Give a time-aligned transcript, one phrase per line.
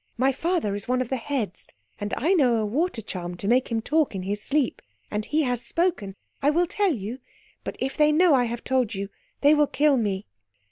[0.17, 1.67] "My father is one of the heads,
[1.99, 4.81] and I know a water charm to make him talk in his sleep.
[5.11, 6.15] And he has spoken.
[6.41, 7.19] I will tell you.
[7.63, 9.09] But if they know I have told you
[9.41, 10.25] they will kill me.